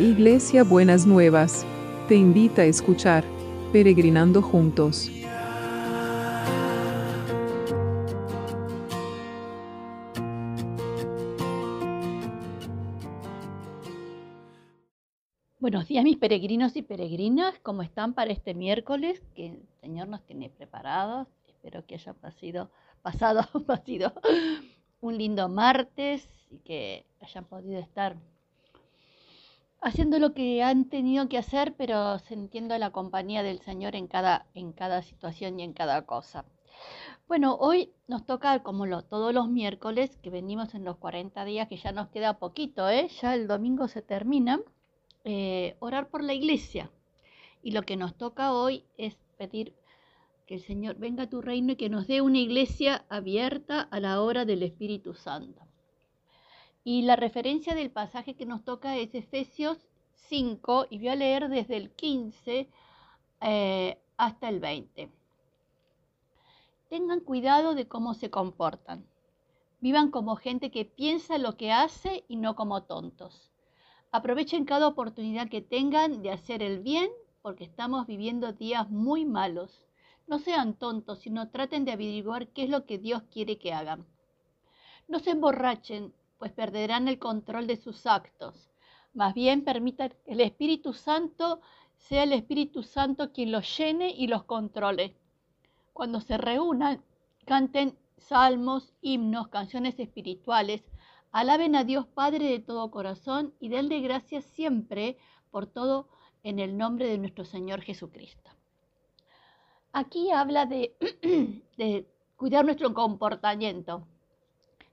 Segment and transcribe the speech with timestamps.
[0.00, 1.66] Iglesia Buenas Nuevas,
[2.08, 3.22] te invita a escuchar
[3.70, 5.10] Peregrinando Juntos.
[15.58, 20.24] Buenos días mis peregrinos y peregrinas, ¿cómo están para este miércoles que el Señor nos
[20.24, 21.28] tiene preparados?
[21.46, 22.70] Espero que haya pasado,
[23.02, 24.14] pasado, pasado
[25.02, 28.16] un lindo martes y que hayan podido estar
[29.80, 34.46] haciendo lo que han tenido que hacer, pero sintiendo la compañía del Señor en cada,
[34.54, 36.44] en cada situación y en cada cosa.
[37.28, 41.68] Bueno, hoy nos toca, como lo, todos los miércoles, que venimos en los 40 días,
[41.68, 43.08] que ya nos queda poquito, ¿eh?
[43.20, 44.60] ya el domingo se termina,
[45.24, 46.90] eh, orar por la iglesia.
[47.62, 49.74] Y lo que nos toca hoy es pedir
[50.46, 54.00] que el Señor venga a tu reino y que nos dé una iglesia abierta a
[54.00, 55.69] la hora del Espíritu Santo.
[56.82, 59.78] Y la referencia del pasaje que nos toca es Efesios
[60.28, 62.68] 5 y voy a leer desde el 15
[63.42, 65.10] eh, hasta el 20.
[66.88, 69.06] Tengan cuidado de cómo se comportan.
[69.80, 73.50] Vivan como gente que piensa lo que hace y no como tontos.
[74.12, 77.10] Aprovechen cada oportunidad que tengan de hacer el bien
[77.42, 79.86] porque estamos viviendo días muy malos.
[80.26, 84.06] No sean tontos, sino traten de averiguar qué es lo que Dios quiere que hagan.
[85.08, 88.70] No se emborrachen pues perderán el control de sus actos.
[89.12, 91.60] Más bien permitan que el Espíritu Santo
[91.98, 95.14] sea el Espíritu Santo quien los llene y los controle.
[95.92, 97.04] Cuando se reúnan,
[97.44, 100.82] canten salmos, himnos, canciones espirituales,
[101.30, 105.18] alaben a Dios Padre de todo corazón y denle gracias siempre
[105.50, 106.08] por todo
[106.42, 108.50] en el nombre de nuestro Señor Jesucristo.
[109.92, 110.96] Aquí habla de
[112.36, 114.06] cuidar nuestro comportamiento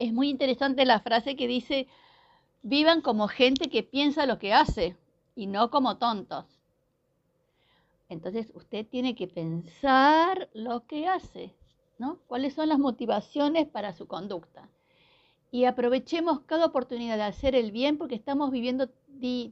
[0.00, 1.86] es muy interesante la frase que dice,
[2.62, 4.96] vivan como gente que piensa lo que hace
[5.36, 6.46] y no como tontos.
[8.08, 11.54] Entonces usted tiene que pensar lo que hace,
[11.98, 12.18] ¿no?
[12.26, 14.68] ¿Cuáles son las motivaciones para su conducta?
[15.52, 18.88] Y aprovechemos cada oportunidad de hacer el bien porque estamos viviendo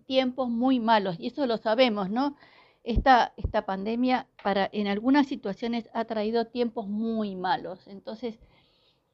[0.07, 2.37] tiempos muy malos y eso lo sabemos, ¿no?
[2.85, 7.87] Esta, esta pandemia para, en algunas situaciones ha traído tiempos muy malos.
[7.87, 8.39] Entonces,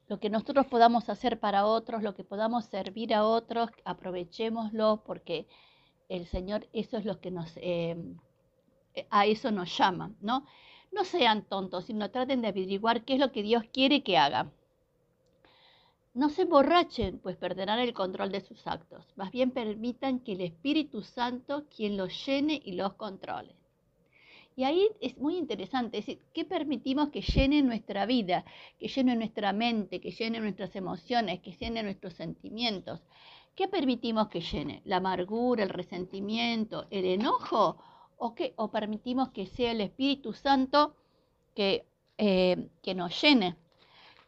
[0.08, 5.46] lo que nosotros podamos hacer para otros, lo que podamos servir a otros, aprovechémoslo porque
[6.08, 7.96] el Señor eso es lo que nos, eh,
[9.10, 10.46] a eso nos llama, ¿no?
[10.92, 14.52] No sean tontos, sino traten de averiguar qué es lo que Dios quiere que haga.
[16.12, 19.04] No se emborrachen, pues perderán el control de sus actos.
[19.16, 23.56] Más bien permitan que el Espíritu Santo quien los llene y los controle.
[24.56, 28.44] Y ahí es muy interesante, es decir, ¿qué permitimos que llene nuestra vida,
[28.78, 33.00] que llene nuestra mente, que llene nuestras emociones, que llene nuestros sentimientos?
[33.56, 34.80] ¿Qué permitimos que llene?
[34.84, 37.78] ¿La amargura, el resentimiento, el enojo?
[38.16, 38.52] ¿O, qué?
[38.56, 40.94] ¿O permitimos que sea el Espíritu Santo
[41.54, 41.86] que,
[42.18, 43.56] eh, que nos llene?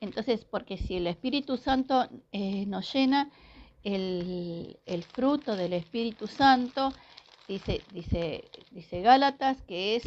[0.00, 3.30] Entonces, porque si el Espíritu Santo eh, nos llena,
[3.82, 6.92] el, el fruto del Espíritu Santo
[7.48, 10.04] dice, dice, dice Gálatas, que es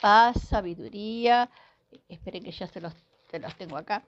[0.00, 1.50] paz, sabiduría,
[2.08, 2.94] esperen que ya se los,
[3.58, 4.04] tengo acá,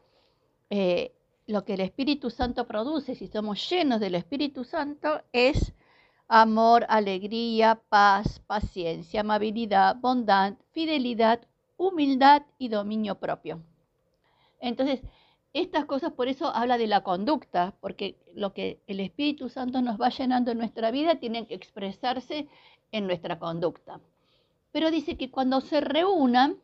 [0.71, 1.13] eh,
[1.47, 5.73] lo que el Espíritu Santo produce, si somos llenos del Espíritu Santo, es
[6.29, 11.41] amor, alegría, paz, paciencia, amabilidad, bondad, fidelidad,
[11.79, 13.63] humildad y dominio propio.
[14.61, 15.01] Entonces,
[15.53, 20.01] estas cosas por eso habla de la conducta, porque lo que el Espíritu Santo nos
[20.01, 22.49] va llenando en nuestra vida tiene que expresarse
[22.93, 24.01] en nuestra conducta.
[24.73, 26.59] Pero dice que cuando se reúnan,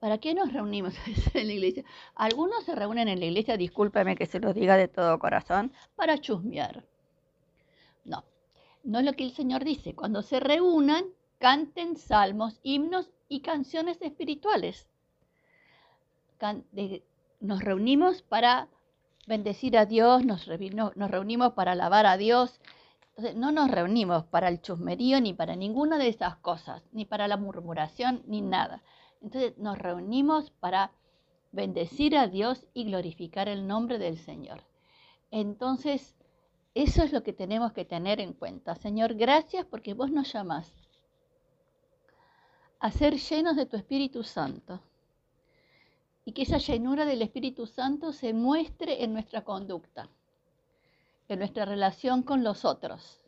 [0.00, 0.94] ¿para qué nos reunimos
[1.34, 1.84] en la iglesia?
[2.14, 6.18] Algunos se reúnen en la iglesia, discúlpeme que se los diga de todo corazón, para
[6.18, 6.84] chusmear.
[8.04, 8.24] No,
[8.82, 9.94] no es lo que el Señor dice.
[9.94, 11.04] Cuando se reúnan,
[11.38, 14.88] canten salmos, himnos y canciones espirituales
[17.40, 18.68] nos reunimos para
[19.26, 22.60] bendecir a Dios, nos, reunimos para alabar a Dios.
[23.10, 27.28] Entonces, no nos reunimos para el chusmerío ni para ninguna de esas cosas, ni para
[27.28, 28.82] la murmuración, ni nada.
[29.22, 30.92] Entonces, nos reunimos para
[31.52, 34.64] bendecir a Dios y glorificar el nombre del Señor.
[35.30, 36.16] Entonces,
[36.74, 38.74] eso es lo que tenemos que tener en cuenta.
[38.74, 40.72] Señor, gracias porque vos nos llamás
[42.80, 44.80] a ser llenos de tu Espíritu Santo
[46.24, 50.08] y que esa llenura del Espíritu Santo se muestre en nuestra conducta,
[51.28, 53.20] en nuestra relación con los otros,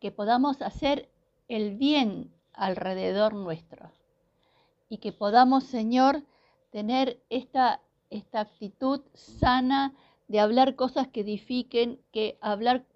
[0.00, 1.08] que podamos hacer
[1.48, 3.90] el bien alrededor nuestro
[4.88, 6.22] y que podamos, Señor,
[6.70, 7.80] tener esta,
[8.10, 9.94] esta actitud sana
[10.28, 12.86] de hablar cosas que edifiquen, que hablar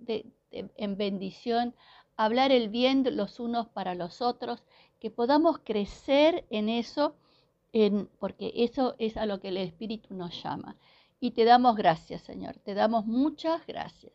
[0.51, 1.75] en bendición,
[2.17, 4.63] hablar el bien los unos para los otros,
[5.01, 7.15] que podamos crecer en eso,
[8.19, 10.77] porque eso es a lo que el Espíritu nos llama.
[11.21, 14.13] Y te damos gracias, Señor, te damos muchas gracias.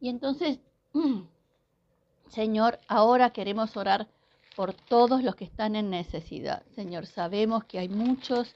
[0.00, 0.60] Y entonces,
[2.28, 4.08] Señor, ahora queremos orar
[4.56, 6.62] por todos los que están en necesidad.
[6.74, 8.54] Señor, sabemos que hay muchos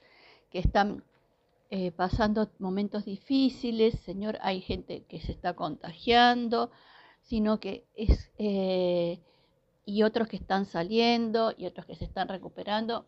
[0.51, 1.03] que están
[1.71, 6.71] eh, pasando momentos difíciles, Señor, hay gente que se está contagiando,
[7.23, 9.21] sino que es, eh,
[9.85, 13.07] y otros que están saliendo y otros que se están recuperando.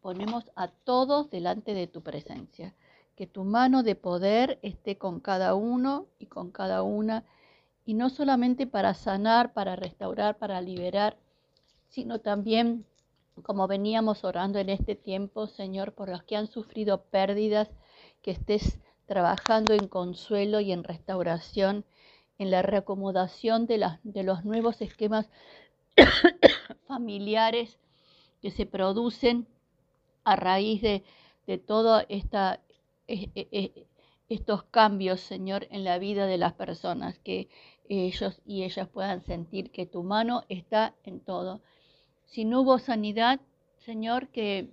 [0.00, 2.74] Ponemos a todos delante de tu presencia.
[3.16, 7.24] Que tu mano de poder esté con cada uno y con cada una,
[7.84, 11.16] y no solamente para sanar, para restaurar, para liberar,
[11.88, 12.86] sino también
[13.42, 17.68] como veníamos orando en este tiempo, Señor, por los que han sufrido pérdidas,
[18.22, 21.84] que estés trabajando en consuelo y en restauración,
[22.38, 25.28] en la reacomodación de, de los nuevos esquemas
[26.86, 27.78] familiares
[28.40, 29.46] que se producen
[30.24, 31.04] a raíz de,
[31.46, 32.22] de todos e,
[33.08, 33.86] e,
[34.28, 37.48] estos cambios, Señor, en la vida de las personas, que
[37.88, 41.60] ellos y ellas puedan sentir que tu mano está en todo.
[42.26, 43.40] Si no hubo sanidad,
[43.78, 44.70] Señor, que,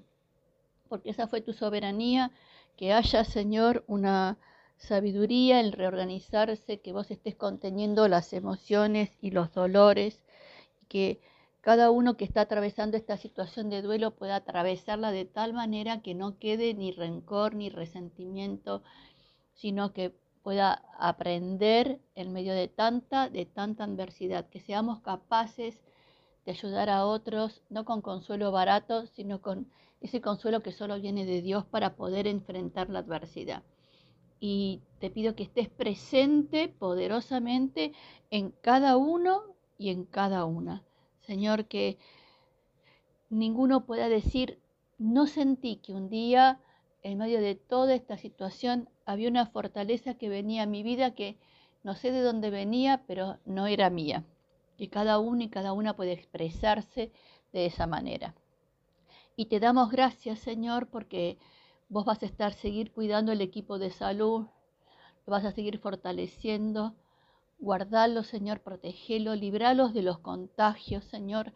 [0.87, 2.31] porque esa fue tu soberanía,
[2.75, 4.37] que haya, Señor, una
[4.77, 10.21] sabiduría en reorganizarse, que vos estés conteniendo las emociones y los dolores,
[10.87, 11.19] que
[11.67, 16.15] cada uno que está atravesando esta situación de duelo pueda atravesarla de tal manera que
[16.15, 18.83] no quede ni rencor ni resentimiento,
[19.53, 25.77] sino que pueda aprender en medio de tanta, de tanta adversidad, que seamos capaces
[26.45, 31.25] de ayudar a otros, no con consuelo barato, sino con ese consuelo que solo viene
[31.25, 33.61] de Dios para poder enfrentar la adversidad.
[34.39, 37.91] Y te pido que estés presente poderosamente
[38.29, 39.41] en cada uno
[39.77, 40.85] y en cada una.
[41.27, 41.97] Señor, que
[43.29, 44.59] ninguno pueda decir,
[44.97, 46.59] no sentí que un día,
[47.03, 51.37] en medio de toda esta situación, había una fortaleza que venía a mi vida que
[51.83, 54.23] no sé de dónde venía, pero no era mía
[54.77, 57.11] que cada uno y cada una puede expresarse
[57.51, 58.35] de esa manera.
[59.35, 61.37] Y te damos gracias, Señor, porque
[61.89, 64.45] vos vas a estar seguir cuidando el equipo de salud,
[65.25, 66.95] lo vas a seguir fortaleciendo.
[67.59, 71.53] Guardalo, Señor, protegelo, libralos de los contagios, Señor,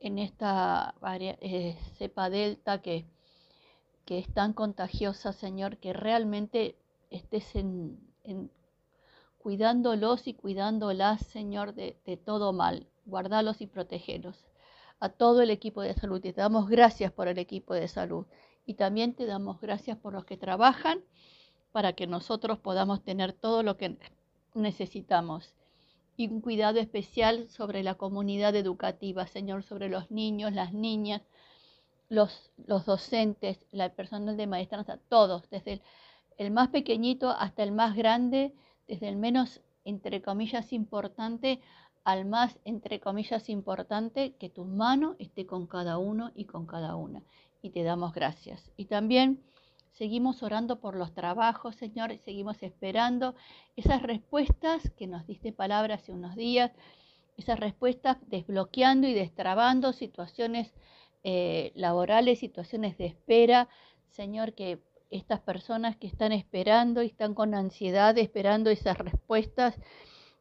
[0.00, 3.04] en esta eh, cepa delta que,
[4.04, 6.76] que es tan contagiosa, Señor, que realmente
[7.10, 8.50] estés en, en
[9.38, 12.86] cuidándolos y cuidándolas, Señor, de, todo mal.
[13.06, 14.46] Guardalos y protegelos.
[15.00, 16.20] A todo el equipo de salud.
[16.20, 18.26] Te damos gracias por el equipo de salud.
[18.66, 21.00] Y también te damos gracias por los que trabajan
[21.72, 23.96] para que nosotros podamos tener todo lo que
[24.58, 25.54] necesitamos.
[26.16, 31.22] Y un cuidado especial sobre la comunidad educativa, Señor, sobre los niños, las niñas,
[32.08, 35.82] los, los docentes, el personal de maestranza, todos, desde el,
[36.38, 38.54] el más pequeñito hasta el más grande
[38.88, 41.60] desde el menos, entre comillas, importante
[42.04, 46.96] al más, entre comillas, importante, que tu mano esté con cada uno y con cada
[46.96, 47.22] una.
[47.60, 48.72] Y te damos gracias.
[48.76, 49.42] Y también
[49.98, 53.34] seguimos orando por los trabajos, Señor, y seguimos esperando
[53.74, 56.70] esas respuestas que nos diste palabra hace unos días,
[57.36, 60.72] esas respuestas desbloqueando y destrabando situaciones
[61.24, 63.68] eh, laborales, situaciones de espera,
[64.10, 64.78] Señor, que
[65.10, 69.74] estas personas que están esperando y están con ansiedad esperando esas respuestas,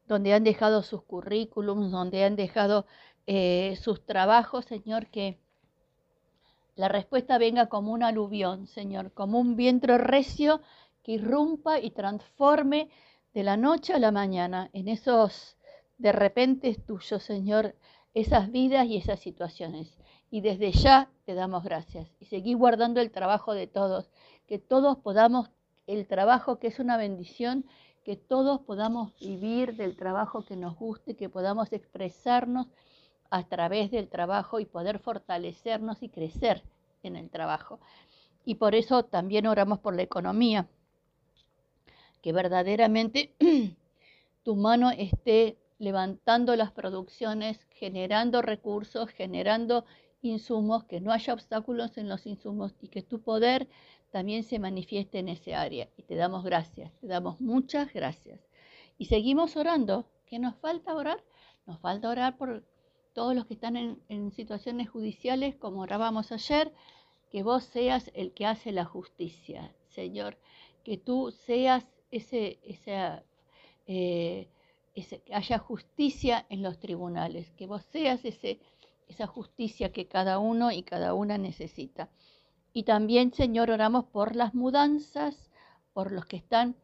[0.06, 2.86] donde han dejado sus currículums, donde han dejado
[3.26, 5.40] eh, sus trabajos, Señor, que
[6.78, 10.62] la respuesta venga como un aluvión, Señor, como un viento recio
[11.04, 12.90] que irrumpa y transforme
[13.34, 15.58] de la noche a la mañana en esos
[15.98, 17.76] de repente tuyos, Señor,
[18.14, 19.98] esas vidas y esas situaciones.
[20.30, 24.12] Y desde ya te damos gracias y seguí guardando el trabajo de todos
[24.48, 25.50] que todos podamos,
[25.88, 27.66] el trabajo que es una bendición,
[28.04, 32.68] que todos podamos vivir del trabajo que nos guste, que podamos expresarnos
[33.30, 36.64] a través del trabajo y poder fortalecernos y crecer
[37.04, 37.80] en el trabajo.
[38.46, 40.68] Y por eso también oramos por la economía,
[42.22, 43.34] que verdaderamente
[44.44, 49.86] tu mano esté levantando las producciones, generando recursos, generando
[50.22, 53.68] insumos, que no haya obstáculos en los insumos y que tu poder
[54.12, 55.90] también se manifieste en ese área.
[55.98, 58.40] Y te damos gracias, te damos muchas gracias.
[58.98, 60.06] Y seguimos orando.
[60.26, 61.24] ¿Qué nos falta orar?
[61.66, 62.64] Nos falta orar por
[63.18, 66.72] todos los que están en, situaciones judiciales, como orábamos ayer,
[67.32, 70.38] que vos seas el que hace la justicia, Señor.
[70.84, 73.24] Que tú seas ese, ese,
[73.88, 74.48] eh,
[74.94, 78.60] que haya justicia en los tribunales, que vos seas ese,
[79.08, 82.12] esa justicia que cada uno y cada una necesita.
[82.72, 85.50] Y también, Señor, oramos por las mudanzas,
[85.92, 86.76] por los que están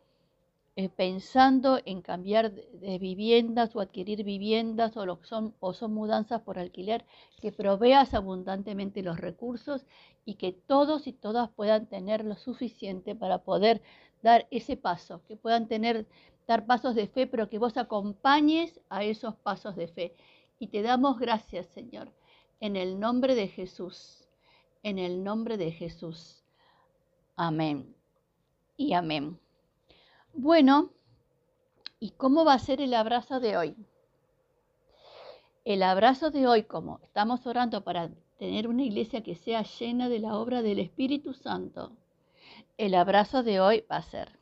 [0.76, 6.42] eh, pensando en cambiar de, viviendas o adquirir viviendas o, lo son, o son mudanzas
[6.42, 7.06] por alquiler,
[7.42, 9.86] que proveas abundantemente los recursos
[10.26, 13.84] y que todos y todas puedan tener lo suficiente para poder
[14.24, 16.08] dar ese paso, que puedan tener,
[16.48, 20.16] dar pasos de fe, pero que vos acompañes a esos pasos de fe.
[20.58, 22.12] Y te damos gracias, Señor,
[22.60, 24.28] en el nombre de Jesús,
[24.82, 26.44] en el nombre de Jesús.
[27.36, 27.94] Amén
[28.76, 29.43] y amén.
[30.36, 30.90] Bueno,
[32.00, 33.76] ¿y cómo va a ser el abrazo de hoy?
[35.64, 38.10] El abrazo de hoy, como estamos orando para
[38.40, 41.92] tener una iglesia que sea llena de la obra del Espíritu Santo,
[42.80, 44.40] el abrazo de hoy va a ser,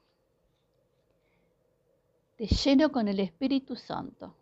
[2.37, 4.33] te lleno con el Espíritu Santo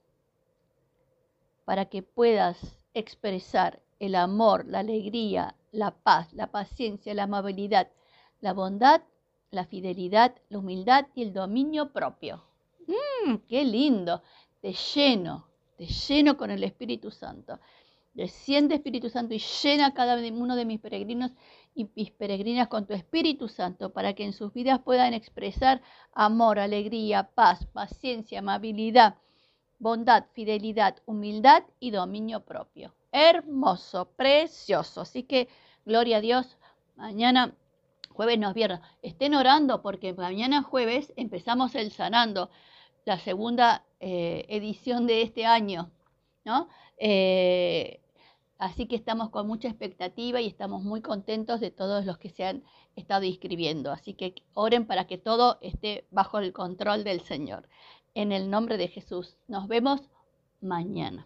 [1.66, 2.60] para que puedas
[2.94, 7.90] expresar el amor, la alegría, la paz, la paciencia, la amabilidad,
[8.40, 9.02] la bondad
[9.52, 12.44] la fidelidad, la humildad y el dominio propio.
[12.88, 13.38] ¡Mmm!
[13.48, 14.22] ¡Qué lindo!
[14.62, 17.60] Te lleno, te lleno con el Espíritu Santo.
[18.14, 21.32] Desciende Espíritu Santo y llena cada uno de mis peregrinos
[21.74, 25.82] y mis peregrinas con tu Espíritu Santo para que en sus vidas puedan expresar
[26.14, 29.16] amor, alegría, paz, paciencia, amabilidad,
[29.78, 32.94] bondad, fidelidad, humildad y dominio propio.
[33.12, 35.02] Hermoso, precioso.
[35.02, 35.48] Así que,
[35.86, 36.58] gloria a Dios.
[36.96, 37.56] Mañana
[38.20, 38.82] jueves, no viernes.
[39.02, 42.50] Estén orando porque mañana jueves empezamos el Sanando,
[43.06, 45.90] la segunda eh, edición de este año,
[46.44, 46.68] ¿no?
[46.98, 48.02] Eh,
[48.58, 52.44] así que estamos con mucha expectativa y estamos muy contentos de todos los que se
[52.44, 52.64] han
[52.98, 53.90] estado inscribiendo.
[53.90, 57.70] Así que oren para que todo esté bajo el control del Señor.
[58.16, 59.38] En el nombre de Jesús.
[59.48, 60.02] Nos vemos
[60.60, 61.26] mañana.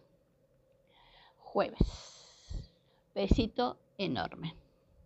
[1.40, 2.70] Jueves.
[3.16, 4.63] Besito enorme.